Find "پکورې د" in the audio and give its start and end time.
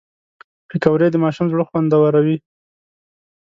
0.69-1.15